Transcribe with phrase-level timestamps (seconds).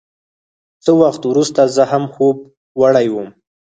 [0.83, 2.37] څه وخت وروسته زه هم خوب
[2.81, 3.29] وړی وم.